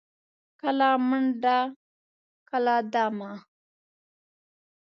کله 0.61 0.89
منډه، 1.07 1.57
کله 2.49 2.75
دمه. 2.93 3.31